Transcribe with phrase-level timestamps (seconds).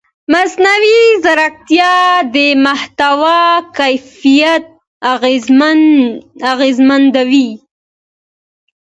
[0.31, 1.93] مصنوعي ځیرکتیا
[2.35, 3.41] د محتوا
[3.77, 4.65] کیفیت
[6.53, 7.49] اغېزمنوي.